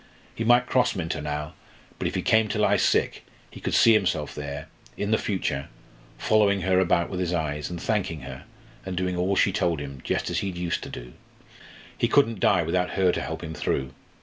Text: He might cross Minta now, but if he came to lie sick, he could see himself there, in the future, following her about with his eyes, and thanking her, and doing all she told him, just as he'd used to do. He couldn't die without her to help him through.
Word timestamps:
He 0.33 0.43
might 0.43 0.65
cross 0.65 0.95
Minta 0.95 1.21
now, 1.21 1.53
but 1.99 2.07
if 2.07 2.15
he 2.15 2.23
came 2.23 2.47
to 2.47 2.57
lie 2.57 2.77
sick, 2.77 3.23
he 3.51 3.59
could 3.59 3.75
see 3.75 3.93
himself 3.93 4.33
there, 4.33 4.67
in 4.97 5.11
the 5.11 5.17
future, 5.19 5.69
following 6.17 6.61
her 6.61 6.79
about 6.79 7.11
with 7.11 7.19
his 7.19 7.33
eyes, 7.33 7.69
and 7.69 7.79
thanking 7.79 8.21
her, 8.21 8.45
and 8.83 8.97
doing 8.97 9.15
all 9.15 9.35
she 9.35 9.51
told 9.51 9.79
him, 9.79 10.01
just 10.03 10.31
as 10.31 10.39
he'd 10.39 10.57
used 10.57 10.81
to 10.81 10.89
do. 10.89 11.13
He 11.95 12.07
couldn't 12.07 12.39
die 12.39 12.63
without 12.63 12.93
her 12.97 13.11
to 13.11 13.21
help 13.21 13.43
him 13.43 13.53
through. 13.53 13.91